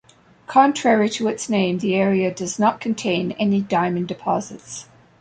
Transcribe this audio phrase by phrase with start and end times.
[0.47, 4.87] Contrary to its name, the area does not contain any diamond deposits.